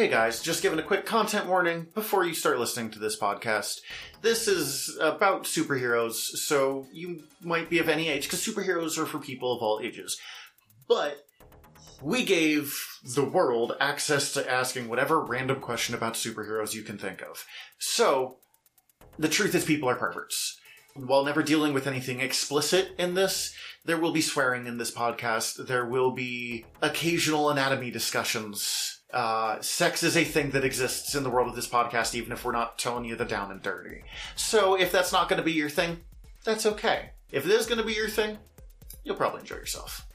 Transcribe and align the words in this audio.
Hey 0.00 0.08
guys, 0.08 0.40
just 0.40 0.62
giving 0.62 0.78
a 0.78 0.82
quick 0.82 1.04
content 1.04 1.44
warning 1.44 1.88
before 1.94 2.24
you 2.24 2.32
start 2.32 2.58
listening 2.58 2.90
to 2.92 2.98
this 2.98 3.20
podcast. 3.20 3.80
This 4.22 4.48
is 4.48 4.96
about 4.98 5.44
superheroes, 5.44 6.14
so 6.14 6.86
you 6.90 7.24
might 7.42 7.68
be 7.68 7.80
of 7.80 7.88
any 7.90 8.08
age, 8.08 8.22
because 8.22 8.42
superheroes 8.42 8.96
are 8.96 9.04
for 9.04 9.18
people 9.18 9.54
of 9.54 9.60
all 9.60 9.78
ages. 9.82 10.18
But 10.88 11.26
we 12.00 12.24
gave 12.24 12.82
the 13.14 13.26
world 13.26 13.76
access 13.78 14.32
to 14.32 14.50
asking 14.50 14.88
whatever 14.88 15.22
random 15.22 15.60
question 15.60 15.94
about 15.94 16.14
superheroes 16.14 16.72
you 16.72 16.82
can 16.82 16.96
think 16.96 17.20
of. 17.20 17.44
So, 17.78 18.38
the 19.18 19.28
truth 19.28 19.54
is 19.54 19.66
people 19.66 19.90
are 19.90 19.96
perverts. 19.96 20.58
While 20.94 21.26
never 21.26 21.42
dealing 21.42 21.74
with 21.74 21.86
anything 21.86 22.20
explicit 22.20 22.92
in 22.96 23.12
this, 23.12 23.54
there 23.84 23.98
will 23.98 24.12
be 24.12 24.22
swearing 24.22 24.66
in 24.66 24.78
this 24.78 24.90
podcast. 24.90 25.66
There 25.66 25.84
will 25.84 26.12
be 26.12 26.64
occasional 26.80 27.50
anatomy 27.50 27.90
discussions. 27.90 28.99
Uh, 29.12 29.60
sex 29.60 30.02
is 30.04 30.16
a 30.16 30.24
thing 30.24 30.50
that 30.50 30.64
exists 30.64 31.14
in 31.14 31.24
the 31.24 31.30
world 31.30 31.48
of 31.48 31.56
this 31.56 31.68
podcast, 31.68 32.14
even 32.14 32.32
if 32.32 32.44
we're 32.44 32.52
not 32.52 32.78
telling 32.78 33.04
you 33.04 33.16
the 33.16 33.24
down 33.24 33.50
and 33.50 33.60
dirty. 33.60 34.02
So 34.36 34.74
if 34.78 34.92
that's 34.92 35.12
not 35.12 35.28
going 35.28 35.38
to 35.38 35.44
be 35.44 35.52
your 35.52 35.68
thing, 35.70 35.98
that's 36.44 36.64
okay. 36.64 37.10
If 37.32 37.44
it 37.44 37.50
is 37.50 37.66
going 37.66 37.78
to 37.78 37.84
be 37.84 37.92
your 37.92 38.08
thing, 38.08 38.38
you'll 39.02 39.16
probably 39.16 39.40
enjoy 39.40 39.56
yourself. 39.56 40.06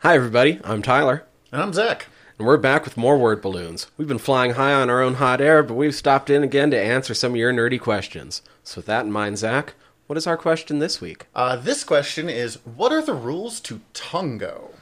Hi, 0.00 0.14
everybody. 0.14 0.60
I'm 0.64 0.82
Tyler, 0.82 1.26
And 1.52 1.60
I'm 1.62 1.72
Zach. 1.72 2.06
and 2.38 2.46
we're 2.46 2.56
back 2.56 2.84
with 2.84 2.96
more 2.96 3.18
word 3.18 3.42
balloons. 3.42 3.88
We've 3.96 4.08
been 4.08 4.18
flying 4.18 4.52
high 4.52 4.72
on 4.72 4.88
our 4.88 5.02
own 5.02 5.14
hot 5.14 5.40
air, 5.40 5.62
but 5.62 5.74
we've 5.74 5.94
stopped 5.94 6.30
in 6.30 6.42
again 6.42 6.70
to 6.70 6.80
answer 6.80 7.12
some 7.14 7.32
of 7.32 7.36
your 7.36 7.52
nerdy 7.52 7.78
questions. 7.78 8.40
So, 8.64 8.78
with 8.78 8.86
that 8.86 9.04
in 9.04 9.12
mind, 9.12 9.38
Zach, 9.38 9.74
what 10.10 10.16
is 10.16 10.26
our 10.26 10.36
question 10.36 10.80
this 10.80 11.00
week? 11.00 11.26
Uh, 11.36 11.54
this 11.54 11.84
question 11.84 12.28
is 12.28 12.56
What 12.64 12.90
are 12.90 13.00
the 13.00 13.14
rules 13.14 13.60
to 13.60 13.80
Tongo? 13.94 14.54
All 14.56 14.74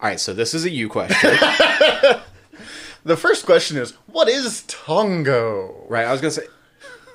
right, 0.00 0.18
so 0.18 0.34
this 0.34 0.52
is 0.52 0.64
a 0.64 0.70
you 0.70 0.88
question, 0.88 1.30
The 3.04 3.16
first 3.16 3.46
question 3.46 3.76
is 3.76 3.92
What 4.08 4.28
is 4.28 4.64
Tongo? 4.66 5.88
right? 5.88 6.04
I 6.04 6.10
was 6.10 6.20
gonna 6.20 6.32
say 6.32 6.46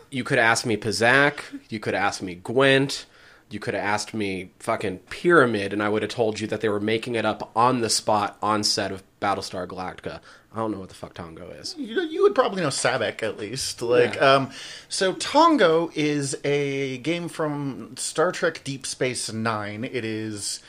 you 0.09 0.23
could 0.23 0.39
ask 0.39 0.65
me 0.65 0.77
Pazaak, 0.77 1.41
you 1.67 1.81
could 1.81 1.95
ask 1.95 2.21
me 2.21 2.35
Gwent, 2.35 3.05
you 3.49 3.59
could 3.59 3.73
have 3.73 3.83
asked 3.83 4.13
me 4.13 4.51
fucking 4.59 4.99
Pyramid, 5.09 5.73
and 5.73 5.81
I 5.81 5.89
would 5.89 6.01
have 6.03 6.11
told 6.11 6.39
you 6.39 6.47
that 6.47 6.61
they 6.61 6.69
were 6.69 6.79
making 6.79 7.15
it 7.15 7.25
up 7.25 7.51
on 7.55 7.81
the 7.81 7.89
spot 7.89 8.37
on 8.41 8.63
set 8.63 8.91
of 8.91 9.03
Battlestar 9.19 9.67
Galactica. 9.67 10.19
I 10.53 10.57
don't 10.57 10.71
know 10.71 10.79
what 10.79 10.89
the 10.89 10.95
fuck 10.95 11.13
Tongo 11.13 11.59
is. 11.59 11.75
You, 11.77 12.01
you 12.01 12.23
would 12.23 12.33
probably 12.33 12.61
know 12.61 12.69
Sabacc 12.69 13.21
at 13.21 13.37
least. 13.37 13.81
Like, 13.81 14.15
Yeah. 14.15 14.33
um, 14.35 14.51
so 14.87 15.13
Tongo 15.13 15.91
is 15.95 16.35
a 16.43 16.97
game 16.99 17.27
from 17.29 17.95
Star 17.97 18.31
Trek 18.31 18.61
Deep 18.63 18.85
Space 18.85 19.31
Nine. 19.31 19.83
It 19.83 20.03
is 20.05 20.61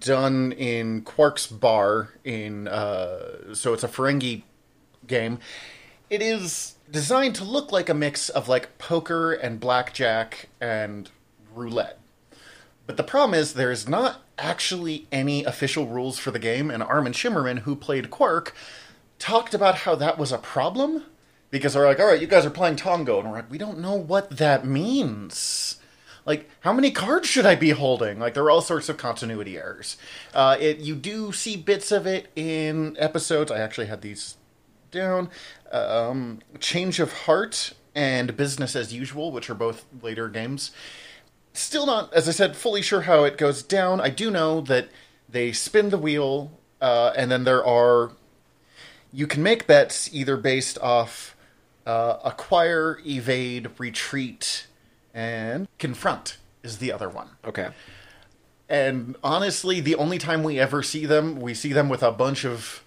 done 0.00 0.52
in 0.52 1.02
Quark's 1.02 1.46
Bar 1.46 2.10
in, 2.24 2.68
uh, 2.68 3.54
so 3.54 3.72
it's 3.74 3.84
a 3.84 3.88
Ferengi 3.88 4.42
game. 5.06 5.38
It 6.10 6.22
is 6.22 6.74
designed 6.90 7.34
to 7.36 7.44
look 7.44 7.70
like 7.72 7.88
a 7.90 7.94
mix 7.94 8.28
of 8.30 8.48
like 8.48 8.78
poker 8.78 9.32
and 9.32 9.60
blackjack 9.60 10.48
and 10.60 11.10
roulette. 11.54 11.98
But 12.88 12.96
the 12.96 13.04
problem 13.04 13.38
is 13.38 13.52
there's 13.52 13.86
not 13.86 14.22
actually 14.38 15.06
any 15.12 15.44
official 15.44 15.86
rules 15.86 16.18
for 16.18 16.30
the 16.30 16.38
game, 16.38 16.70
and 16.70 16.82
Armin 16.82 17.12
Shimerman, 17.12 17.60
who 17.60 17.76
played 17.76 18.08
Quark, 18.08 18.54
talked 19.18 19.52
about 19.52 19.80
how 19.80 19.94
that 19.96 20.16
was 20.16 20.32
a 20.32 20.38
problem 20.38 21.04
because 21.50 21.74
they're 21.74 21.84
like, 21.84 22.00
all 22.00 22.06
right, 22.06 22.20
you 22.20 22.26
guys 22.26 22.46
are 22.46 22.50
playing 22.50 22.76
Tongo, 22.76 23.18
and 23.18 23.28
we're 23.28 23.36
like, 23.36 23.50
we 23.50 23.58
don't 23.58 23.78
know 23.78 23.92
what 23.92 24.30
that 24.30 24.64
means. 24.64 25.78
Like, 26.24 26.48
how 26.60 26.72
many 26.72 26.90
cards 26.90 27.28
should 27.28 27.44
I 27.44 27.56
be 27.56 27.70
holding? 27.70 28.18
Like, 28.18 28.32
there 28.32 28.44
are 28.44 28.50
all 28.50 28.62
sorts 28.62 28.88
of 28.88 28.96
continuity 28.96 29.58
errors. 29.58 29.98
Uh, 30.32 30.56
it 30.58 30.78
you 30.78 30.94
do 30.94 31.30
see 31.30 31.58
bits 31.58 31.92
of 31.92 32.06
it 32.06 32.28
in 32.36 32.96
episodes. 32.98 33.52
I 33.52 33.58
actually 33.58 33.88
had 33.88 34.00
these 34.00 34.38
down. 34.90 35.28
Um, 35.70 36.38
Change 36.58 37.00
of 37.00 37.12
Heart 37.12 37.74
and 37.94 38.34
Business 38.34 38.74
as 38.74 38.94
Usual, 38.94 39.30
which 39.30 39.50
are 39.50 39.54
both 39.54 39.84
later 40.00 40.28
games. 40.28 40.70
Still 41.58 41.86
not, 41.86 42.14
as 42.14 42.28
I 42.28 42.30
said, 42.30 42.56
fully 42.56 42.82
sure 42.82 43.00
how 43.00 43.24
it 43.24 43.36
goes 43.36 43.64
down. 43.64 44.00
I 44.00 44.10
do 44.10 44.30
know 44.30 44.60
that 44.60 44.90
they 45.28 45.50
spin 45.50 45.90
the 45.90 45.98
wheel, 45.98 46.52
uh, 46.80 47.12
and 47.16 47.32
then 47.32 47.42
there 47.42 47.66
are. 47.66 48.12
You 49.12 49.26
can 49.26 49.42
make 49.42 49.66
bets 49.66 50.08
either 50.14 50.36
based 50.36 50.78
off 50.78 51.34
uh, 51.84 52.18
acquire, 52.24 53.00
evade, 53.04 53.70
retreat, 53.76 54.68
and 55.12 55.66
confront 55.78 56.36
is 56.62 56.78
the 56.78 56.92
other 56.92 57.08
one. 57.08 57.30
Okay. 57.44 57.70
And 58.68 59.16
honestly, 59.24 59.80
the 59.80 59.96
only 59.96 60.18
time 60.18 60.44
we 60.44 60.60
ever 60.60 60.80
see 60.84 61.06
them, 61.06 61.40
we 61.40 61.54
see 61.54 61.72
them 61.72 61.88
with 61.88 62.04
a 62.04 62.12
bunch 62.12 62.44
of 62.44 62.84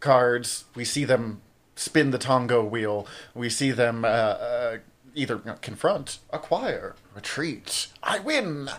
cards. 0.00 0.64
We 0.74 0.84
see 0.84 1.04
them 1.04 1.40
spin 1.76 2.10
the 2.10 2.18
Tongo 2.18 2.68
wheel. 2.68 3.06
We 3.32 3.48
see 3.48 3.70
them 3.70 4.04
uh, 4.04 4.08
uh, 4.08 4.78
either 5.14 5.38
confront, 5.38 6.18
acquire, 6.30 6.94
retreat. 7.14 7.88
I 8.02 8.18
win. 8.18 8.70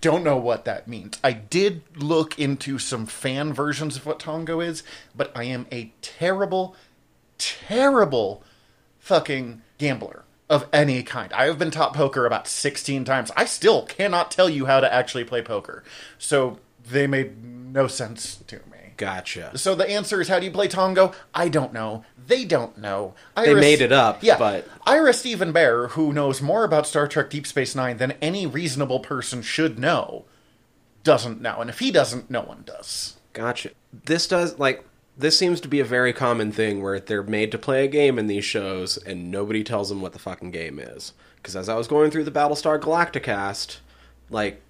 Don't 0.00 0.22
know 0.22 0.36
what 0.36 0.64
that 0.64 0.86
means. 0.86 1.18
I 1.24 1.32
did 1.32 1.82
look 1.96 2.38
into 2.38 2.78
some 2.78 3.06
fan 3.06 3.52
versions 3.52 3.96
of 3.96 4.06
what 4.06 4.20
Tongo 4.20 4.64
is, 4.64 4.82
but 5.14 5.32
I 5.36 5.44
am 5.44 5.66
a 5.72 5.92
terrible, 6.02 6.76
terrible 7.36 8.44
fucking 8.98 9.62
gambler 9.78 10.24
of 10.48 10.68
any 10.72 11.02
kind. 11.02 11.32
I 11.32 11.46
have 11.46 11.58
been 11.58 11.70
taught 11.70 11.94
poker 11.94 12.26
about 12.26 12.46
16 12.46 13.04
times. 13.04 13.30
I 13.36 13.44
still 13.44 13.82
cannot 13.82 14.30
tell 14.30 14.48
you 14.48 14.66
how 14.66 14.80
to 14.80 14.92
actually 14.92 15.24
play 15.24 15.42
poker. 15.42 15.82
So 16.16 16.58
they 16.90 17.06
made 17.06 17.44
no 17.44 17.86
sense 17.86 18.36
to 18.46 18.56
me. 18.56 18.78
Gotcha. 18.96 19.56
So 19.56 19.74
the 19.74 19.88
answer 19.88 20.20
is 20.20 20.28
how 20.28 20.38
do 20.40 20.44
you 20.46 20.50
play 20.50 20.68
Tongo? 20.68 21.14
I 21.34 21.48
don't 21.48 21.72
know. 21.72 22.04
They 22.26 22.44
don't 22.44 22.76
know. 22.78 23.14
They 23.36 23.54
made 23.54 23.80
it 23.80 23.92
up, 23.92 24.22
Yeah, 24.22 24.36
but- 24.38 24.66
Ira 24.86 25.14
Steven 25.14 25.52
Behr, 25.52 25.90
who 25.90 26.12
knows 26.12 26.42
more 26.42 26.64
about 26.64 26.86
Star 26.86 27.06
Trek 27.08 27.30
Deep 27.30 27.46
Space 27.46 27.74
Nine 27.74 27.96
than 27.96 28.12
any 28.20 28.46
reasonable 28.46 29.00
person 29.00 29.40
should 29.40 29.78
know, 29.78 30.24
doesn't 31.04 31.40
know. 31.40 31.60
And 31.60 31.70
if 31.70 31.78
he 31.78 31.90
doesn't, 31.90 32.30
no 32.30 32.42
one 32.42 32.64
does. 32.66 33.16
Gotcha. 33.32 33.70
This 34.04 34.26
does 34.26 34.58
like 34.58 34.84
this 35.16 35.38
seems 35.38 35.60
to 35.62 35.68
be 35.68 35.80
a 35.80 35.84
very 35.84 36.12
common 36.12 36.52
thing 36.52 36.82
where 36.82 37.00
they're 37.00 37.22
made 37.22 37.50
to 37.52 37.58
play 37.58 37.84
a 37.84 37.88
game 37.88 38.18
in 38.18 38.26
these 38.26 38.44
shows 38.44 38.96
and 38.98 39.30
nobody 39.30 39.64
tells 39.64 39.88
them 39.88 40.00
what 40.00 40.12
the 40.12 40.18
fucking 40.18 40.50
game 40.50 40.78
is. 40.78 41.12
Because 41.36 41.56
as 41.56 41.68
I 41.68 41.76
was 41.76 41.88
going 41.88 42.10
through 42.10 42.24
the 42.24 42.30
Battlestar 42.30 42.78
Galacticast, 42.80 43.78
like 44.30 44.60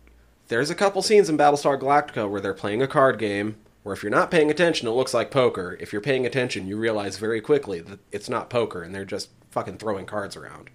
there's 0.48 0.70
a 0.70 0.74
couple 0.74 1.02
scenes 1.02 1.28
in 1.28 1.38
Battlestar 1.38 1.80
Galactica 1.80 2.28
where 2.28 2.40
they're 2.40 2.54
playing 2.54 2.82
a 2.82 2.88
card 2.88 3.18
game 3.18 3.56
where 3.82 3.94
if 3.94 4.02
you're 4.02 4.10
not 4.10 4.30
paying 4.30 4.50
attention 4.50 4.88
it 4.88 4.92
looks 4.92 5.14
like 5.14 5.30
poker. 5.30 5.76
If 5.80 5.92
you're 5.92 6.02
paying 6.02 6.26
attention 6.26 6.66
you 6.66 6.76
realize 6.76 7.18
very 7.18 7.40
quickly 7.40 7.80
that 7.80 8.00
it's 8.12 8.28
not 8.28 8.50
poker 8.50 8.82
and 8.82 8.94
they're 8.94 9.04
just 9.04 9.30
fucking 9.50 9.78
throwing 9.78 10.06
cards 10.06 10.36
around. 10.36 10.70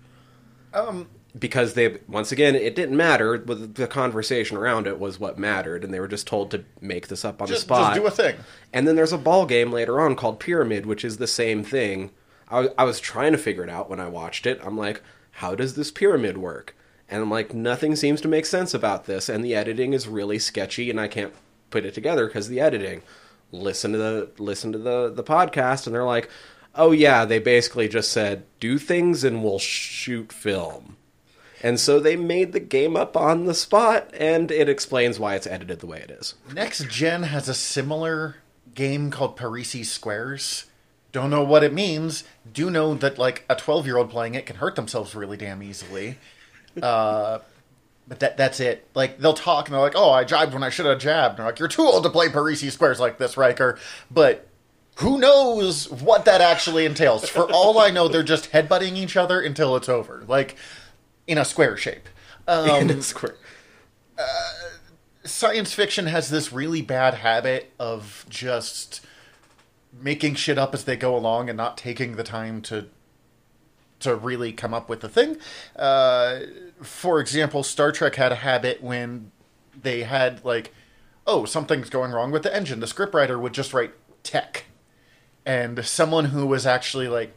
Um, 0.74 1.08
because 1.38 1.74
they 1.74 1.98
once 2.08 2.32
again 2.32 2.56
it 2.56 2.76
didn't 2.76 2.96
matter 2.96 3.38
the 3.38 3.88
conversation 3.88 4.56
around 4.56 4.86
it 4.86 5.00
was 5.00 5.20
what 5.20 5.40
mattered 5.40 5.84
and 5.84 5.94
they 5.94 6.00
were 6.00 6.08
just 6.08 6.28
told 6.28 6.52
to 6.52 6.64
make 6.80 7.08
this 7.08 7.26
up 7.26 7.42
on 7.42 7.48
just, 7.48 7.68
the 7.68 7.76
spot 7.76 7.96
just 7.96 8.02
do 8.02 8.08
a 8.08 8.12
thing. 8.12 8.40
and 8.72 8.88
then 8.88 8.96
there's 8.96 9.14
a 9.14 9.18
ball 9.18 9.46
game 9.46 9.72
later 9.72 10.00
on 10.00 10.16
called 10.16 10.40
pyramid 10.40 10.86
which 10.86 11.04
is 11.04 11.18
the 11.18 11.28
same 11.28 11.64
thing 11.64 12.12
I, 12.52 12.70
I 12.78 12.84
was 12.84 13.00
trying 13.00 13.32
to 13.32 13.38
figure 13.40 13.64
it 13.64 13.70
out 13.70 13.90
when 13.90 14.00
i 14.00 14.08
watched 14.08 14.46
it 14.46 14.60
i'm 14.64 14.78
like 14.78 15.02
how 15.32 15.56
does 15.56 15.74
this 15.74 15.90
pyramid 15.90 16.38
work 16.38 16.76
and 17.10 17.22
i'm 17.22 17.30
like 17.30 17.54
nothing 17.54 17.96
seems 17.96 18.22
to 18.22 18.28
make 18.28 18.46
sense 18.46 18.74
about 18.74 19.06
this 19.06 19.30
and 19.30 19.44
the 19.44 19.56
editing 19.56 19.94
is 19.94 20.08
really 20.08 20.40
sketchy 20.40 20.90
and 20.90 21.00
i 21.00 21.08
can't 21.08 21.34
put 21.70 21.86
it 21.86 21.94
together 21.94 22.28
because 22.28 22.48
the 22.48 22.60
editing 22.60 23.02
listen 23.52 23.92
to 23.92 23.98
the 23.98 24.30
listen 24.38 24.72
to 24.72 24.78
the 24.78 25.12
the 25.14 25.24
podcast 25.24 25.86
and 25.86 25.96
they're 25.96 26.04
like 26.04 26.30
oh 26.76 26.92
yeah 26.92 27.26
they 27.26 27.40
basically 27.40 27.88
just 27.88 28.12
said 28.12 28.44
do 28.60 28.78
things 28.78 29.24
and 29.24 29.44
we'll 29.44 29.60
shoot 29.60 30.32
film 30.32 30.98
and 31.64 31.80
so 31.80 32.00
they 32.00 32.18
made 32.18 32.52
the 32.52 32.60
game 32.60 32.98
up 32.98 33.16
on 33.16 33.46
the 33.46 33.54
spot, 33.54 34.10
and 34.20 34.52
it 34.52 34.68
explains 34.68 35.18
why 35.18 35.36
it's 35.36 35.48
edited 35.48 35.80
the 35.80 35.88
way 35.88 36.00
it 36.00 36.12
is. 36.12 36.36
Next 36.54 36.90
Gen 36.90 37.24
has 37.24 37.48
a 37.48 37.54
similar 37.54 38.36
game 38.76 39.10
called 39.10 39.38
Parrises 39.38 39.90
Squares. 39.90 40.66
Don't 41.14 41.30
know 41.30 41.44
what 41.44 41.64
it 41.64 41.74
means. 41.74 42.26
Do 42.52 42.70
know 42.70 42.96
that 42.96 43.18
like 43.18 43.46
a 43.50 43.56
12 43.56 43.86
year 43.86 43.98
old 43.98 44.10
playing 44.10 44.36
it 44.36 44.46
can 44.46 44.58
hurt 44.58 44.76
themselves 44.76 45.16
really 45.16 45.38
damn 45.38 45.64
easily. 45.64 46.18
Uh, 46.82 47.40
but 48.08 48.20
that 48.20 48.38
that's 48.38 48.60
it. 48.60 48.88
Like 48.96 49.20
they'll 49.20 49.34
talk 49.34 49.68
and 49.68 49.74
they're 49.74 49.82
like, 49.82 49.96
"Oh, 49.96 50.12
I 50.12 50.24
jibed 50.24 50.54
when 50.54 50.64
I 50.64 50.70
should 50.70 50.86
have 50.86 51.00
jabbed." 51.00 51.32
And 51.34 51.40
they're 51.40 51.46
like, 51.46 51.60
"You're 51.60 51.68
too 51.68 51.84
old 51.84 52.04
to 52.04 52.10
play 52.10 52.30
Parrises 52.30 52.74
Squares 52.74 53.00
like 53.00 53.18
this, 53.18 53.38
Riker." 53.38 53.78
But 54.12 54.48
who 54.98 55.18
knows 55.18 55.90
what 55.90 56.26
that 56.26 56.42
actually 56.42 56.86
entails? 56.86 57.28
For 57.30 57.52
all 57.52 57.80
I 57.80 57.90
know, 57.90 58.08
they're 58.08 58.22
just 58.24 58.52
headbutting 58.52 58.96
each 58.96 59.16
other 59.18 59.40
until 59.42 59.76
it's 59.76 59.90
over, 59.90 60.24
like 60.28 60.56
in 61.28 61.38
a 61.38 61.46
square 61.46 61.78
shape. 61.78 62.08
Um, 62.48 62.70
In 62.70 62.90
a 62.92 63.02
square. 63.02 63.36
science 65.24 65.74
fiction 65.74 66.08
has 66.08 66.30
this 66.30 66.52
really 66.52 66.82
bad 66.82 67.14
habit 67.16 67.72
of 67.80 68.26
just 68.30 69.02
making 69.94 70.36
shit 70.36 70.58
up 70.58 70.74
as 70.74 70.84
they 70.84 70.96
go 70.98 71.16
along 71.16 71.50
and 71.50 71.56
not 71.58 71.78
taking 71.78 72.16
the 72.16 72.24
time 72.24 72.62
to 72.62 72.88
to 74.04 74.16
really 74.16 74.54
come 74.54 74.74
up 74.74 74.90
with 74.90 75.02
the 75.02 75.10
thing. 75.10 75.38
Uh, 75.76 76.40
for 76.82 77.20
example, 77.20 77.64
Star 77.64 77.92
Trek 77.92 78.16
had 78.16 78.32
a 78.32 78.36
habit 78.36 78.82
when 78.82 79.32
they 79.82 80.04
had 80.04 80.44
like, 80.46 80.74
oh, 81.26 81.46
something's 81.46 81.90
going 81.90 82.12
wrong 82.12 82.32
with 82.32 82.44
the 82.44 82.56
engine. 82.56 82.80
The 82.80 82.86
scriptwriter 82.86 83.40
would 83.40 83.54
just 83.54 83.74
write 83.74 83.94
tech, 84.24 84.66
and 85.46 85.84
someone 85.86 86.26
who 86.26 86.46
was 86.46 86.66
actually 86.66 87.08
like 87.08 87.34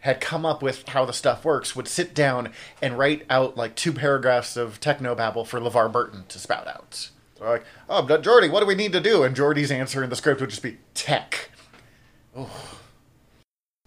had 0.00 0.20
come 0.20 0.46
up 0.46 0.62
with 0.62 0.88
how 0.88 1.04
the 1.04 1.12
stuff 1.12 1.44
works 1.44 1.74
would 1.74 1.88
sit 1.88 2.14
down 2.14 2.52
and 2.80 2.96
write 2.96 3.24
out 3.28 3.56
like 3.56 3.74
two 3.74 3.92
paragraphs 3.92 4.56
of 4.56 4.80
technobabble 4.80 5.46
for 5.46 5.58
LeVar 5.58 5.90
Burton 5.90 6.24
to 6.28 6.38
spout 6.38 6.68
out. 6.68 7.10
So 7.36 7.44
like, 7.44 7.64
oh, 7.88 8.02
but 8.02 8.22
Geordi, 8.22 8.50
what 8.50 8.60
do 8.60 8.66
we 8.66 8.74
need 8.74 8.92
to 8.92 9.00
do? 9.00 9.24
And 9.24 9.34
Geordi's 9.34 9.70
answer 9.70 10.02
in 10.02 10.10
the 10.10 10.16
script 10.16 10.40
would 10.40 10.50
just 10.50 10.62
be 10.62 10.78
tech. 10.94 11.50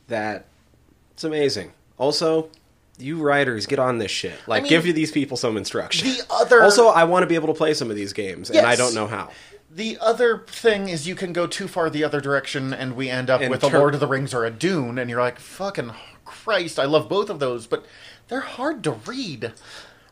That 0.07 0.45
it's 1.13 1.23
amazing. 1.23 1.71
Also, 2.01 2.49
you 2.97 3.21
writers 3.21 3.67
get 3.67 3.77
on 3.77 3.99
this 3.99 4.09
shit. 4.09 4.33
Like, 4.47 4.63
mean, 4.63 4.71
give 4.71 4.87
you 4.87 4.93
these 4.93 5.11
people 5.11 5.37
some 5.37 5.55
instruction. 5.55 6.07
The 6.07 6.23
other 6.31 6.63
Also, 6.63 6.87
I 6.87 7.03
want 7.03 7.21
to 7.21 7.27
be 7.27 7.35
able 7.35 7.49
to 7.49 7.53
play 7.53 7.75
some 7.75 7.91
of 7.91 7.95
these 7.95 8.11
games, 8.11 8.49
and 8.49 8.65
I 8.65 8.75
don't 8.75 8.95
know 8.95 9.05
how. 9.05 9.29
The 9.69 9.99
other 10.01 10.39
thing 10.47 10.89
is 10.89 11.07
you 11.07 11.13
can 11.13 11.31
go 11.31 11.45
too 11.45 11.67
far 11.67 11.91
the 11.91 12.03
other 12.03 12.19
direction, 12.19 12.73
and 12.73 12.95
we 12.95 13.07
end 13.07 13.29
up 13.29 13.39
And 13.39 13.51
with 13.51 13.63
a 13.63 13.67
Lord 13.67 13.93
of 13.93 13.99
the 13.99 14.07
Rings 14.07 14.33
or 14.33 14.45
a 14.45 14.49
Dune, 14.49 14.97
and 14.97 15.11
you're 15.11 15.21
like, 15.21 15.37
fucking 15.37 15.91
Christ, 16.25 16.79
I 16.79 16.85
love 16.85 17.07
both 17.07 17.29
of 17.29 17.39
those, 17.39 17.67
but 17.67 17.85
they're 18.29 18.41
hard 18.41 18.83
to 18.85 18.91
read. 18.91 19.53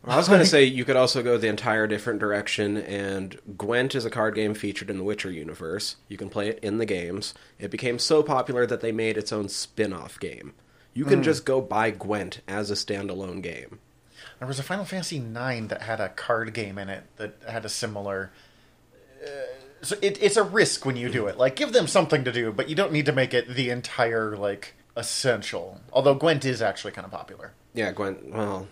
I 0.04 0.16
was 0.16 0.28
going 0.28 0.38
to 0.44 0.46
say 0.46 0.62
you 0.62 0.84
could 0.84 0.96
also 0.96 1.24
go 1.24 1.38
the 1.38 1.48
entire 1.48 1.88
different 1.88 2.20
direction, 2.20 2.76
and 2.76 3.36
Gwent 3.58 3.96
is 3.96 4.04
a 4.04 4.10
card 4.10 4.36
game 4.36 4.54
featured 4.54 4.90
in 4.90 4.96
the 4.96 5.04
Witcher 5.04 5.32
universe. 5.32 5.96
You 6.06 6.16
can 6.16 6.30
play 6.30 6.50
it 6.50 6.60
in 6.60 6.78
the 6.78 6.86
games. 6.86 7.34
It 7.58 7.72
became 7.72 7.98
so 7.98 8.22
popular 8.22 8.64
that 8.64 8.80
they 8.80 8.92
made 8.92 9.18
its 9.18 9.32
own 9.32 9.48
spin 9.48 9.92
off 9.92 10.20
game. 10.20 10.54
You 11.00 11.06
can 11.06 11.22
just 11.22 11.46
go 11.46 11.62
buy 11.62 11.92
Gwent 11.92 12.42
as 12.46 12.70
a 12.70 12.74
standalone 12.74 13.40
game. 13.40 13.78
There 14.38 14.46
was 14.46 14.58
a 14.58 14.62
Final 14.62 14.84
Fantasy 14.84 15.16
IX 15.16 15.68
that 15.68 15.80
had 15.80 15.98
a 15.98 16.10
card 16.10 16.52
game 16.52 16.76
in 16.76 16.90
it 16.90 17.04
that 17.16 17.36
had 17.48 17.64
a 17.64 17.70
similar. 17.70 18.30
Uh, 19.24 19.28
so 19.80 19.96
it, 20.02 20.22
it's 20.22 20.36
a 20.36 20.42
risk 20.42 20.84
when 20.84 20.96
you 20.96 21.08
do 21.08 21.26
it. 21.26 21.38
Like, 21.38 21.56
give 21.56 21.72
them 21.72 21.86
something 21.86 22.22
to 22.24 22.32
do, 22.32 22.52
but 22.52 22.68
you 22.68 22.74
don't 22.74 22.92
need 22.92 23.06
to 23.06 23.12
make 23.12 23.32
it 23.32 23.48
the 23.48 23.70
entire 23.70 24.36
like 24.36 24.74
essential. 24.94 25.80
Although 25.90 26.16
Gwent 26.16 26.44
is 26.44 26.60
actually 26.60 26.92
kind 26.92 27.06
of 27.06 27.10
popular. 27.10 27.52
Yeah, 27.72 27.92
Gwent. 27.92 28.30
Well, 28.30 28.68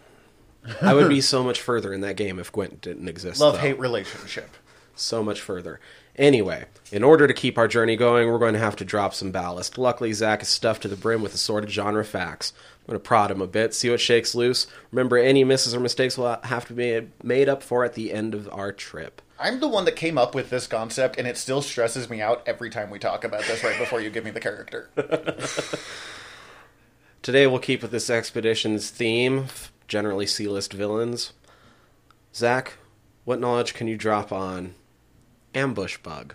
I 0.83 0.93
would 0.93 1.09
be 1.09 1.23
so 1.23 1.43
much 1.43 1.63
further 1.63 1.95
in 1.95 2.03
that 2.03 2.17
game 2.17 2.39
if 2.39 2.53
Gwent 2.53 2.83
didn't 2.83 3.09
exist. 3.09 3.41
Love 3.41 3.59
hate 3.59 3.79
relationship. 3.79 4.51
So 5.01 5.23
much 5.23 5.41
further. 5.41 5.81
Anyway, 6.19 6.65
in 6.91 7.05
order 7.05 7.29
to 7.29 7.33
keep 7.33 7.57
our 7.57 7.69
journey 7.69 7.95
going, 7.95 8.29
we're 8.29 8.41
going 8.41 8.55
to 8.55 8.59
have 8.59 8.75
to 8.77 8.85
drop 8.85 9.15
some 9.15 9.31
ballast. 9.31 9.79
Luckily, 9.79 10.13
Zach 10.13 10.43
is 10.43 10.49
stuffed 10.49 10.83
to 10.83 10.89
the 10.89 10.97
brim 10.97 11.23
with 11.23 11.33
assorted 11.33 11.71
genre 11.71 12.05
facts. 12.05 12.53
I'm 12.81 12.87
going 12.87 13.01
to 13.01 13.07
prod 13.07 13.31
him 13.31 13.41
a 13.41 13.47
bit, 13.47 13.73
see 13.73 13.89
what 13.89 14.01
shakes 14.01 14.35
loose. 14.35 14.67
Remember, 14.91 15.17
any 15.17 15.45
misses 15.45 15.75
or 15.75 15.81
mistakes 15.81 16.19
will 16.19 16.39
have 16.43 16.67
to 16.67 16.73
be 16.73 17.09
made 17.23 17.49
up 17.49 17.63
for 17.63 17.85
at 17.85 17.95
the 17.95 18.13
end 18.13 18.35
of 18.35 18.49
our 18.53 18.73
trip. 18.73 19.23
I'm 19.39 19.61
the 19.61 19.69
one 19.69 19.85
that 19.85 19.95
came 19.95 20.19
up 20.19 20.35
with 20.35 20.51
this 20.51 20.67
concept, 20.67 21.17
and 21.19 21.29
it 21.29 21.37
still 21.37 21.63
stresses 21.63 22.11
me 22.11 22.21
out 22.21 22.43
every 22.47 22.71
time 22.71 22.91
we 22.91 22.99
talk 22.99 23.23
about 23.23 23.45
this. 23.45 23.63
Right 23.63 23.79
before 23.79 24.01
you 24.01 24.11
give 24.11 24.25
me 24.25 24.33
the 24.33 24.41
character. 24.41 24.91
Today, 27.23 27.47
we'll 27.47 27.61
keep 27.61 27.83
with 27.83 27.93
this 27.93 28.11
expedition's 28.11 28.91
theme, 28.91 29.47
generally 29.87 30.27
C-list 30.27 30.73
villains. 30.73 31.33
Zach, 32.35 32.75
what 33.25 33.39
knowledge 33.39 33.75
can 33.75 33.87
you 33.87 33.97
drop 33.97 34.33
on 34.33 34.75
Ambush 35.55 35.99
Bug? 35.99 36.35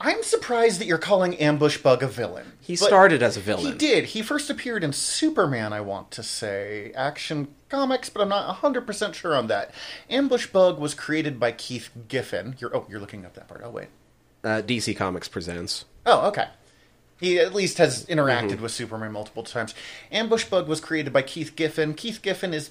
I'm 0.00 0.22
surprised 0.22 0.80
that 0.80 0.86
you're 0.86 0.98
calling 0.98 1.36
Ambush 1.36 1.78
Bug 1.78 2.02
a 2.02 2.08
villain. 2.08 2.52
He 2.60 2.74
But 2.74 2.86
started 2.86 3.22
as 3.22 3.36
a 3.36 3.40
villain. 3.40 3.64
He 3.72 3.78
did. 3.78 4.06
He 4.06 4.22
first 4.22 4.50
appeared 4.50 4.82
in 4.84 4.92
Superman, 4.92 5.72
I 5.72 5.80
want 5.80 6.10
to 6.12 6.22
say, 6.22 6.92
Action 6.94 7.48
Comics, 7.68 8.08
but 8.08 8.20
I'm 8.20 8.28
not 8.28 8.60
100% 8.60 9.14
sure 9.14 9.34
on 9.36 9.46
that. 9.48 9.72
Ambush 10.10 10.48
Bug 10.48 10.78
was 10.78 10.94
created 10.94 11.38
by 11.40 11.52
Keith 11.52 11.90
Giffen. 12.08 12.56
You're 12.58 12.76
oh, 12.76 12.86
you're 12.88 13.00
looking 13.00 13.24
up 13.24 13.34
that 13.34 13.48
part. 13.48 13.62
Oh 13.64 13.70
wait. 13.70 13.88
Uh, 14.44 14.62
DC 14.62 14.96
Comics 14.96 15.28
presents. 15.28 15.84
Oh, 16.06 16.28
okay. 16.28 16.48
He 17.20 17.38
at 17.40 17.52
least 17.54 17.78
has 17.78 18.04
interacted 18.06 18.50
Mm-hmm. 18.52 18.62
with 18.62 18.72
Superman 18.72 19.12
multiple 19.12 19.42
times. 19.42 19.74
Ambush 20.12 20.44
Bug 20.44 20.68
was 20.68 20.80
created 20.80 21.12
by 21.12 21.22
Keith 21.22 21.56
Giffen. 21.56 21.94
Keith 21.94 22.20
Giffen 22.22 22.54
is 22.54 22.70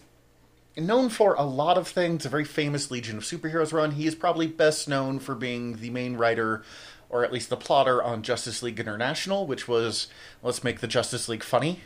known 0.78 1.10
for 1.10 1.34
a 1.34 1.44
lot 1.44 1.78
of 1.78 1.88
things, 1.88 2.26
a 2.26 2.30
very 2.30 2.46
famous 2.46 2.92
Legion 2.92 3.18
of 3.18 3.24
Superheroes 3.24 3.74
run. 3.74 3.92
He 3.92 4.08
is 4.08 4.16
probably 4.16 4.48
best 4.48 4.88
known 4.88 5.20
for 5.20 5.36
being 5.36 5.78
the 5.78 5.90
main 5.90 6.16
writer, 6.16 6.64
or 7.10 7.24
at 7.24 7.34
least 7.34 7.50
the 7.50 7.58
plotter, 7.58 8.02
on 8.02 8.22
Justice 8.22 8.62
League 8.62 8.80
International, 8.80 9.48
which 9.48 9.68
was 9.68 10.08
let's 10.44 10.64
make 10.64 10.80
the 10.80 10.88
Justice 10.88 11.28
League 11.28 11.44
funny. 11.44 11.82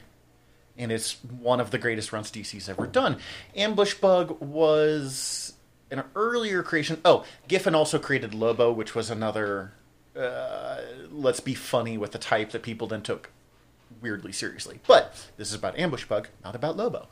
And 0.78 0.92
it's 0.92 1.24
one 1.24 1.60
of 1.60 1.72
the 1.72 1.78
greatest 1.78 2.14
runs 2.14 2.32
DC's 2.32 2.70
ever 2.70 2.88
done. 2.88 3.18
Ambush 3.56 3.96
Bug 3.96 4.40
was 4.42 5.54
an 5.92 6.04
earlier 6.16 6.64
creation. 6.64 7.00
Oh, 7.04 7.26
Giffen 7.48 7.76
also 7.76 8.00
created 8.00 8.34
Lobo, 8.34 8.72
which 8.72 8.96
was 8.96 9.10
another 9.10 9.74
uh, 10.16 10.82
let's 11.12 11.40
be 11.40 11.54
funny 11.54 11.98
with 11.98 12.12
the 12.12 12.18
type 12.18 12.52
that 12.52 12.64
people 12.64 12.88
then 12.88 13.02
took 13.02 13.30
weirdly 14.02 14.32
seriously. 14.32 14.80
But 14.88 15.30
this 15.38 15.50
is 15.50 15.54
about 15.54 15.78
Ambush 15.78 16.06
Bug, 16.06 16.30
not 16.44 16.56
about 16.56 16.78
Lobo. 16.78 17.08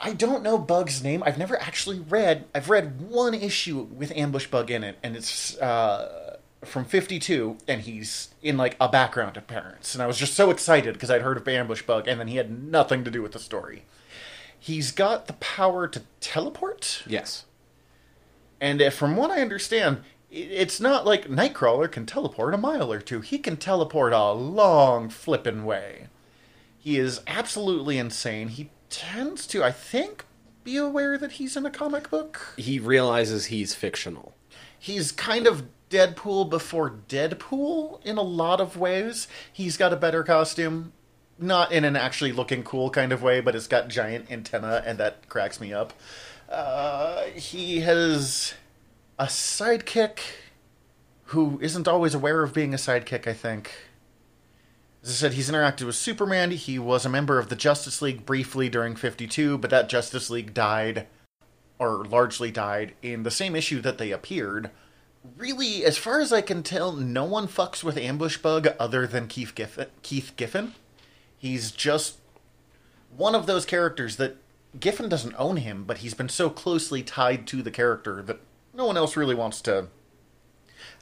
I 0.00 0.12
don't 0.12 0.42
know 0.42 0.58
Bug's 0.58 1.02
name. 1.02 1.22
I've 1.24 1.38
never 1.38 1.60
actually 1.60 2.00
read. 2.00 2.44
I've 2.54 2.68
read 2.68 3.00
one 3.00 3.32
issue 3.34 3.78
with 3.82 4.12
Ambush 4.16 4.48
Bug 4.48 4.70
in 4.70 4.82
it, 4.84 4.98
and 5.02 5.16
it's 5.16 5.56
uh, 5.58 6.38
from 6.64 6.84
'52, 6.84 7.58
and 7.68 7.80
he's 7.82 8.34
in 8.42 8.56
like 8.56 8.76
a 8.80 8.88
background 8.88 9.36
appearance. 9.36 9.94
And 9.94 10.02
I 10.02 10.06
was 10.06 10.18
just 10.18 10.34
so 10.34 10.50
excited 10.50 10.94
because 10.94 11.10
I'd 11.10 11.22
heard 11.22 11.36
of 11.36 11.46
Ambush 11.46 11.82
Bug, 11.82 12.08
and 12.08 12.18
then 12.18 12.28
he 12.28 12.36
had 12.36 12.50
nothing 12.70 13.04
to 13.04 13.10
do 13.10 13.22
with 13.22 13.32
the 13.32 13.38
story. 13.38 13.84
He's 14.58 14.90
got 14.92 15.26
the 15.26 15.34
power 15.34 15.86
to 15.88 16.02
teleport, 16.20 17.02
Yes. 17.06 17.44
and 18.60 18.80
uh, 18.80 18.90
from 18.90 19.14
what 19.16 19.30
I 19.30 19.42
understand, 19.42 20.00
it's 20.30 20.80
not 20.80 21.04
like 21.06 21.28
Nightcrawler 21.28 21.90
can 21.92 22.06
teleport 22.06 22.54
a 22.54 22.58
mile 22.58 22.90
or 22.92 23.00
two. 23.00 23.20
He 23.20 23.38
can 23.38 23.56
teleport 23.58 24.12
a 24.14 24.32
long 24.32 25.08
flippin' 25.10 25.64
way. 25.64 26.06
He 26.78 26.98
is 26.98 27.20
absolutely 27.26 27.98
insane. 27.98 28.48
He 28.48 28.70
tends 28.94 29.46
to, 29.48 29.64
I 29.64 29.72
think, 29.72 30.24
be 30.62 30.76
aware 30.76 31.18
that 31.18 31.32
he's 31.32 31.56
in 31.56 31.66
a 31.66 31.70
comic 31.70 32.10
book. 32.10 32.54
He 32.56 32.78
realizes 32.78 33.46
he's 33.46 33.74
fictional. 33.74 34.34
He's 34.78 35.10
kind 35.10 35.46
of 35.46 35.64
Deadpool 35.90 36.48
before 36.48 36.98
Deadpool 37.08 38.04
in 38.04 38.16
a 38.16 38.22
lot 38.22 38.60
of 38.60 38.76
ways. 38.76 39.28
He's 39.52 39.76
got 39.76 39.92
a 39.92 39.96
better 39.96 40.22
costume. 40.22 40.92
Not 41.38 41.72
in 41.72 41.84
an 41.84 41.96
actually 41.96 42.32
looking 42.32 42.62
cool 42.62 42.90
kind 42.90 43.12
of 43.12 43.22
way, 43.22 43.40
but 43.40 43.56
it's 43.56 43.66
got 43.66 43.88
giant 43.88 44.30
antenna, 44.30 44.82
and 44.86 44.98
that 44.98 45.28
cracks 45.28 45.60
me 45.60 45.72
up. 45.72 45.92
Uh, 46.48 47.24
he 47.34 47.80
has 47.80 48.54
a 49.18 49.26
sidekick 49.26 50.20
who 51.26 51.58
isn't 51.60 51.88
always 51.88 52.14
aware 52.14 52.44
of 52.44 52.54
being 52.54 52.72
a 52.72 52.76
sidekick, 52.76 53.26
I 53.26 53.32
think. 53.32 53.72
As 55.04 55.10
I 55.10 55.12
said, 55.12 55.34
he's 55.34 55.50
interacted 55.50 55.84
with 55.84 55.96
Superman. 55.96 56.50
He 56.52 56.78
was 56.78 57.04
a 57.04 57.10
member 57.10 57.38
of 57.38 57.50
the 57.50 57.56
Justice 57.56 58.00
League 58.00 58.24
briefly 58.24 58.70
during 58.70 58.96
52, 58.96 59.58
but 59.58 59.68
that 59.68 59.90
Justice 59.90 60.30
League 60.30 60.54
died, 60.54 61.06
or 61.78 62.06
largely 62.06 62.50
died, 62.50 62.94
in 63.02 63.22
the 63.22 63.30
same 63.30 63.54
issue 63.54 63.82
that 63.82 63.98
they 63.98 64.10
appeared. 64.10 64.70
Really, 65.36 65.84
as 65.84 65.98
far 65.98 66.20
as 66.20 66.32
I 66.32 66.40
can 66.40 66.62
tell, 66.62 66.92
no 66.92 67.24
one 67.26 67.48
fucks 67.48 67.84
with 67.84 67.98
Ambush 67.98 68.38
Bug 68.38 68.68
other 68.80 69.06
than 69.06 69.28
Keith 69.28 69.54
Giffen. 69.54 69.88
Keith 70.02 70.32
Giffen. 70.36 70.72
He's 71.36 71.70
just 71.70 72.16
one 73.14 73.34
of 73.34 73.44
those 73.44 73.66
characters 73.66 74.16
that 74.16 74.38
Giffen 74.80 75.10
doesn't 75.10 75.34
own 75.36 75.58
him, 75.58 75.84
but 75.84 75.98
he's 75.98 76.14
been 76.14 76.30
so 76.30 76.48
closely 76.48 77.02
tied 77.02 77.46
to 77.48 77.62
the 77.62 77.70
character 77.70 78.22
that 78.22 78.40
no 78.72 78.86
one 78.86 78.96
else 78.96 79.18
really 79.18 79.34
wants 79.34 79.60
to 79.62 79.88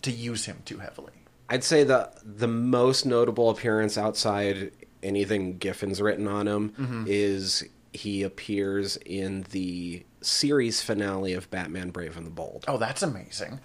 to 0.02 0.10
use 0.10 0.46
him 0.46 0.62
too 0.64 0.78
heavily. 0.78 1.21
I'd 1.52 1.62
say 1.64 1.84
the 1.84 2.10
the 2.24 2.48
most 2.48 3.04
notable 3.06 3.50
appearance 3.50 3.96
outside 3.98 4.72
anything 5.02 5.58
Giffen's 5.58 6.00
written 6.00 6.26
on 6.26 6.48
him 6.48 6.70
Mm-hmm. 6.70 7.04
is 7.08 7.64
he 7.92 8.22
appears 8.22 8.96
in 9.04 9.44
the 9.50 10.02
series 10.22 10.80
finale 10.80 11.34
of 11.34 11.50
Batman 11.50 11.90
Brave 11.90 12.16
and 12.16 12.26
the 12.26 12.30
Bold. 12.30 12.64
Oh, 12.66 12.78
that's 12.78 13.02
amazing. 13.02 13.60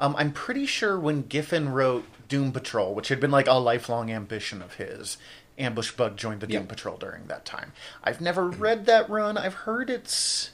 Um, 0.00 0.14
I'm 0.18 0.32
pretty 0.32 0.66
sure 0.66 0.98
when 0.98 1.22
Giffen 1.22 1.70
wrote 1.70 2.04
Doom 2.28 2.52
Patrol, 2.52 2.94
which 2.94 3.08
had 3.08 3.20
been 3.20 3.30
like 3.30 3.46
a 3.48 3.54
lifelong 3.54 4.10
ambition 4.10 4.60
of 4.62 4.74
his, 4.74 5.16
Ambush 5.58 5.92
Bug 5.92 6.16
joined 6.16 6.40
the 6.40 6.46
Doom 6.46 6.60
Yep. 6.62 6.68
Patrol 6.68 6.96
during 6.98 7.26
that 7.28 7.44
time. 7.46 7.72
I've 8.04 8.20
never 8.20 8.48
read 8.48 8.84
that 8.86 9.08
run. 9.08 9.38
I've 9.38 9.54
heard 9.54 9.88
it's. 9.90 10.50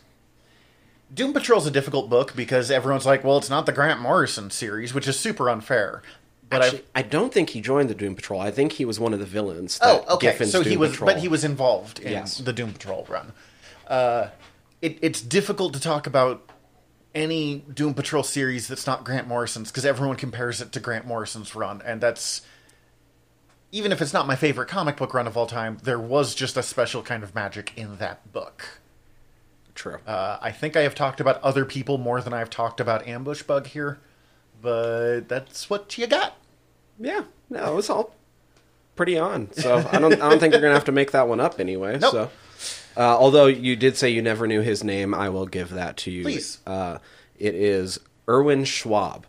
Doom 1.14 1.32
Patrol's 1.32 1.66
a 1.66 1.70
difficult 1.70 2.10
book 2.10 2.34
because 2.36 2.70
everyone's 2.70 3.06
like, 3.06 3.22
well, 3.24 3.38
it's 3.38 3.50
not 3.50 3.66
the 3.66 3.72
Grant 3.72 4.00
Morrison 4.00 4.50
series, 4.50 4.92
which 4.92 5.06
is 5.08 5.18
super 5.18 5.48
unfair. 5.48 6.02
But 6.48 6.62
Actually, 6.62 6.84
I've. 6.94 7.06
I 7.06 7.08
don't 7.08 7.32
think 7.34 7.50
he 7.50 7.60
joined 7.60 7.90
the 7.90 7.94
Doom 7.94 8.14
Patrol. 8.14 8.40
I 8.40 8.50
think 8.50 8.72
he 8.72 8.84
was 8.84 9.00
one 9.00 9.12
of 9.12 9.18
the 9.18 9.26
villains. 9.26 9.78
Oh, 9.82 10.04
okay. 10.14 10.28
Giffen's 10.28 10.52
So 10.52 10.62
he 10.62 10.76
was, 10.76 10.92
Patrol. 10.92 11.06
but 11.12 11.18
he 11.20 11.28
was 11.28 11.42
involved 11.44 11.98
in 11.98 12.12
Yes. 12.12 12.38
the 12.38 12.52
Doom 12.52 12.72
Patrol 12.72 13.04
run. 13.08 13.32
Uh, 13.88 14.28
it, 14.80 14.98
it's 15.02 15.20
difficult 15.20 15.72
to 15.74 15.80
talk 15.80 16.06
about 16.06 16.48
any 17.14 17.64
Doom 17.72 17.94
Patrol 17.94 18.22
series 18.22 18.68
that's 18.68 18.86
not 18.86 19.04
Grant 19.04 19.26
Morrison's 19.26 19.70
because 19.72 19.84
everyone 19.84 20.16
compares 20.16 20.60
it 20.60 20.70
to 20.72 20.80
Grant 20.80 21.06
Morrison's 21.06 21.54
run, 21.54 21.82
and 21.84 22.00
that's 22.00 22.42
even 23.72 23.90
if 23.90 24.00
it's 24.00 24.12
not 24.12 24.26
my 24.26 24.36
favorite 24.36 24.68
comic 24.68 24.96
book 24.96 25.12
run 25.14 25.26
of 25.26 25.36
all 25.36 25.46
time, 25.46 25.78
there 25.82 25.98
was 25.98 26.34
just 26.34 26.56
a 26.56 26.62
special 26.62 27.02
kind 27.02 27.22
of 27.24 27.34
magic 27.34 27.72
in 27.76 27.96
that 27.96 28.32
book. 28.32 28.80
True. 29.74 29.98
Uh, 30.06 30.38
I 30.40 30.52
think 30.52 30.76
I 30.76 30.82
have 30.82 30.94
talked 30.94 31.20
about 31.20 31.42
other 31.42 31.64
people 31.64 31.98
more 31.98 32.20
than 32.20 32.32
I've 32.32 32.48
talked 32.50 32.80
about 32.80 33.06
Ambush 33.06 33.42
Bug 33.42 33.66
here, 33.66 33.98
but 34.60 35.28
that's 35.28 35.68
what 35.70 35.96
you 35.98 36.06
got. 36.06 36.36
yeah. 36.98 37.24
No, 37.48 37.72
it 37.72 37.74
was 37.76 37.88
all 37.90 38.14
pretty 38.96 39.18
on. 39.18 39.52
So 39.52 39.76
I 39.92 39.98
don't. 40.00 40.14
I 40.14 40.28
don't 40.28 40.40
think 40.40 40.52
you're 40.52 40.62
gonna 40.62 40.74
have 40.74 40.84
to 40.86 40.92
make 40.92 41.12
that 41.12 41.28
one 41.28 41.38
up 41.40 41.60
anyway. 41.60 41.98
Nope. 41.98 42.12
So, 42.12 42.30
uh, 42.96 43.16
although 43.16 43.46
you 43.46 43.76
did 43.76 43.96
say 43.96 44.10
you 44.10 44.20
never 44.22 44.46
knew 44.46 44.62
his 44.62 44.82
name, 44.82 45.14
I 45.14 45.28
will 45.28 45.46
give 45.46 45.70
that 45.70 45.96
to 45.98 46.10
you. 46.10 46.22
Please. 46.22 46.58
Uh, 46.66 46.98
it 47.38 47.54
is 47.54 48.00
Irwin 48.28 48.64
Schwab. 48.64 49.26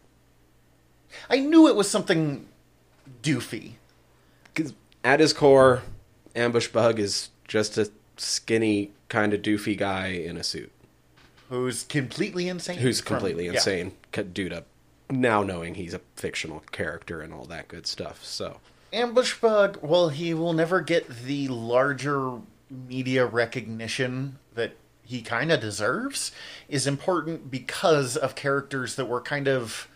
I 1.30 1.40
knew 1.40 1.68
it 1.68 1.76
was 1.76 1.90
something 1.90 2.48
doofy. 3.22 3.74
Because 4.54 4.74
at 5.04 5.20
his 5.20 5.34
core, 5.34 5.84
Ambush 6.36 6.70
Bug 6.70 7.00
is 7.00 7.30
just 7.48 7.78
a 7.78 7.92
skinny, 8.18 8.92
kind 9.10 9.34
of 9.34 9.42
doofy 9.42 9.78
guy 9.78 10.08
in 10.08 10.38
a 10.38 10.44
suit 10.44 10.72
Who's 11.50 11.84
completely 11.84 12.50
insane. 12.50 12.80
who's 12.80 13.02
completely 13.02 13.46
yeah. 13.46 13.54
insane 13.54 13.94
c- 14.14 14.24
due 14.24 14.50
to 14.50 14.64
now 15.10 15.44
knowing 15.44 15.76
he's 15.76 15.94
a 15.94 16.02
fictional 16.16 16.64
character 16.72 17.22
and 17.22 17.34
all 17.34 17.46
that 17.46 17.68
good 17.68 17.88
stuff. 17.88 18.24
So, 18.24 18.60
Ambush 18.92 19.40
Bug, 19.40 19.80
well, 19.82 20.10
he 20.10 20.34
will 20.34 20.54
never 20.54 20.82
get 20.82 21.08
the 21.24 21.48
larger 21.48 22.40
media 22.70 23.26
recognition 23.26 24.40
that 24.56 24.76
he 25.04 25.22
kind 25.22 25.52
of 25.52 25.62
deserves, 25.62 26.32
is 26.68 26.86
important 26.86 27.50
because 27.50 28.18
of 28.18 28.36
characters 28.36 28.96
that 28.96 29.06
were 29.06 29.22
kind 29.22 29.48
of. 29.48 29.88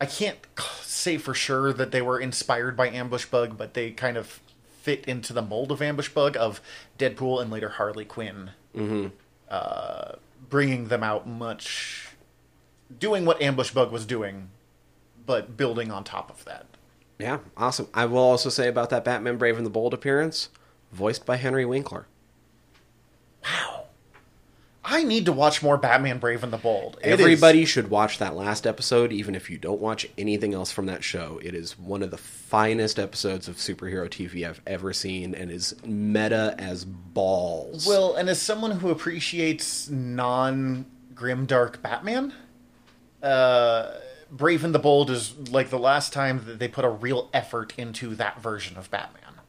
I 0.00 0.06
can't 0.06 0.38
say 0.82 1.18
for 1.18 1.34
sure 1.34 1.72
that 1.72 1.92
they 1.92 2.02
were 2.02 2.18
inspired 2.18 2.76
by 2.76 2.88
Ambush 2.88 3.26
Bug, 3.26 3.56
but 3.56 3.74
they 3.74 3.90
kind 3.90 4.16
of 4.16 4.40
fit 4.80 5.04
into 5.06 5.32
the 5.32 5.40
mold 5.40 5.70
of 5.70 5.80
Ambush 5.80 6.08
Bug 6.08 6.36
of 6.36 6.60
Deadpool 6.98 7.40
and 7.40 7.50
later 7.50 7.70
Harley 7.70 8.04
Quinn. 8.04 8.50
Mm-hmm. 8.74 9.08
Uh, 9.48 10.12
bringing 10.50 10.88
them 10.88 11.02
out 11.02 11.28
much. 11.28 12.08
Doing 12.98 13.24
what 13.24 13.40
Ambush 13.42 13.70
Bug 13.72 13.90
was 13.92 14.06
doing, 14.06 14.48
but 15.26 15.56
building 15.56 15.90
on 15.90 16.04
top 16.04 16.30
of 16.30 16.44
that. 16.44 16.66
yeah, 17.18 17.38
awesome. 17.56 17.88
I 17.94 18.06
will 18.06 18.18
also 18.18 18.48
say 18.50 18.68
about 18.68 18.90
that 18.90 19.04
Batman 19.04 19.36
Brave 19.36 19.56
and 19.56 19.66
the 19.66 19.70
Bold 19.70 19.94
appearance, 19.94 20.48
voiced 20.92 21.24
by 21.26 21.36
Henry 21.36 21.64
Winkler. 21.64 22.06
Wow. 23.44 23.84
I 24.86 25.02
need 25.02 25.24
to 25.26 25.32
watch 25.32 25.62
more 25.62 25.78
Batman 25.78 26.18
Brave 26.18 26.42
and 26.42 26.52
the 26.52 26.58
Bold. 26.58 26.98
It 27.02 27.14
is- 27.14 27.20
Everybody 27.20 27.64
should 27.64 27.88
watch 27.88 28.18
that 28.18 28.36
last 28.36 28.66
episode, 28.66 29.12
even 29.12 29.34
if 29.34 29.48
you 29.48 29.56
don't 29.56 29.80
watch 29.80 30.06
anything 30.18 30.52
else 30.52 30.70
from 30.70 30.86
that 30.86 31.02
show. 31.02 31.40
It 31.42 31.54
is 31.54 31.78
one 31.78 32.02
of 32.02 32.10
the 32.10 32.18
finest 32.18 32.98
episodes 32.98 33.48
of 33.48 33.56
superhero 33.56 34.08
TV 34.10 34.46
I've 34.46 34.60
ever 34.66 34.92
seen, 34.92 35.34
and 35.34 35.50
is 35.50 35.74
meta 35.86 36.54
as 36.58 36.84
balls. 36.84 37.86
well, 37.86 38.14
and 38.14 38.28
as 38.28 38.40
someone 38.42 38.72
who 38.72 38.90
appreciates 38.90 39.88
non 39.88 40.84
grimdark 41.14 41.80
Batman, 41.80 42.34
uh, 43.24 43.98
Brave 44.30 44.64
and 44.64 44.74
the 44.74 44.78
Bold 44.78 45.10
is 45.10 45.50
like 45.50 45.70
the 45.70 45.78
last 45.78 46.12
time 46.12 46.44
that 46.46 46.58
they 46.58 46.68
put 46.68 46.84
a 46.84 46.88
real 46.90 47.30
effort 47.32 47.72
into 47.78 48.14
that 48.16 48.40
version 48.40 48.76
of 48.76 48.90
Batman, 48.90 49.40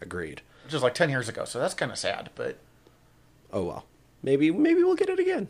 agreed. 0.00 0.42
which 0.64 0.74
is 0.74 0.82
like 0.82 0.94
ten 0.94 1.10
years 1.10 1.28
ago. 1.28 1.44
So 1.44 1.58
that's 1.58 1.74
kind 1.74 1.90
of 1.90 1.98
sad, 1.98 2.30
but 2.34 2.58
Oh 3.52 3.62
well, 3.64 3.86
maybe 4.22 4.50
maybe 4.50 4.82
we'll 4.82 4.94
get 4.96 5.08
it 5.08 5.18
again. 5.18 5.48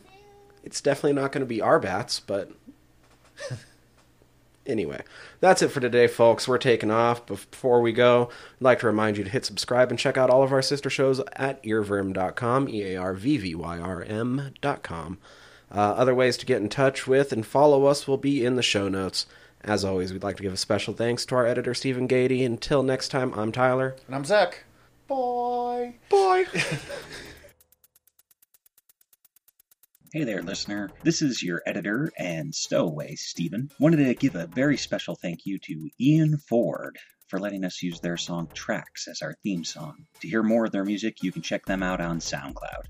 It's 0.62 0.80
definitely 0.80 1.14
not 1.20 1.32
going 1.32 1.40
to 1.40 1.46
be 1.46 1.60
our 1.60 1.78
bats, 1.78 2.20
but 2.20 2.50
anyway, 4.66 5.02
that's 5.40 5.62
it 5.62 5.68
for 5.68 5.80
today, 5.80 6.06
folks. 6.06 6.48
We're 6.48 6.58
taking 6.58 6.90
off. 6.90 7.24
Before 7.26 7.80
we 7.80 7.92
go, 7.92 8.30
I'd 8.56 8.64
like 8.64 8.80
to 8.80 8.86
remind 8.86 9.16
you 9.16 9.24
to 9.24 9.30
hit 9.30 9.44
subscribe 9.44 9.90
and 9.90 9.98
check 9.98 10.16
out 10.16 10.28
all 10.30 10.42
of 10.42 10.52
our 10.52 10.62
sister 10.62 10.90
shows 10.90 11.20
at 11.34 11.62
earvyrm.com, 11.62 12.68
e 12.68 12.82
a 12.82 12.96
r 12.96 13.14
v 13.14 13.38
v 13.38 13.54
y 13.54 13.78
r 13.78 14.02
m.com. 14.02 15.18
Uh, 15.70 15.78
other 15.78 16.14
ways 16.14 16.36
to 16.38 16.46
get 16.46 16.62
in 16.62 16.68
touch 16.68 17.06
with 17.06 17.32
and 17.32 17.44
follow 17.46 17.86
us 17.86 18.06
will 18.06 18.16
be 18.18 18.44
in 18.44 18.56
the 18.56 18.62
show 18.62 18.88
notes. 18.88 19.26
As 19.62 19.84
always, 19.84 20.12
we'd 20.12 20.22
like 20.22 20.36
to 20.36 20.42
give 20.42 20.52
a 20.52 20.56
special 20.56 20.94
thanks 20.94 21.26
to 21.26 21.34
our 21.34 21.46
editor, 21.46 21.74
Stephen 21.74 22.06
Gady. 22.06 22.44
Until 22.46 22.82
next 22.82 23.08
time, 23.08 23.32
I'm 23.34 23.50
Tyler. 23.50 23.96
and 24.06 24.14
I'm 24.14 24.24
Zach. 24.24 24.64
Bye. 25.08 25.94
Bye. 26.08 26.46
Hey 30.12 30.24
there, 30.24 30.40
listener. 30.40 30.88
This 31.02 31.20
is 31.20 31.42
your 31.42 31.60
editor 31.66 32.10
and 32.16 32.54
stowaway, 32.54 33.16
Stephen. 33.16 33.70
Wanted 33.78 34.06
to 34.06 34.14
give 34.14 34.34
a 34.34 34.46
very 34.46 34.78
special 34.78 35.14
thank 35.14 35.44
you 35.44 35.58
to 35.58 35.90
Ian 36.00 36.38
Ford 36.38 36.96
for 37.28 37.38
letting 37.38 37.64
us 37.66 37.82
use 37.82 38.00
their 38.00 38.16
song 38.16 38.48
Tracks 38.54 39.08
as 39.08 39.20
our 39.20 39.34
theme 39.42 39.62
song. 39.62 40.06
To 40.20 40.28
hear 40.28 40.42
more 40.42 40.64
of 40.64 40.72
their 40.72 40.84
music, 40.86 41.22
you 41.22 41.32
can 41.32 41.42
check 41.42 41.66
them 41.66 41.82
out 41.82 42.00
on 42.00 42.20
SoundCloud. 42.20 42.84